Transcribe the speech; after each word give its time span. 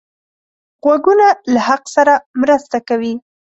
غوږونه 0.83 1.25
له 1.53 1.59
حق 1.67 1.83
سره 1.95 2.13
مرسته 2.41 2.77
کوي 2.87 3.13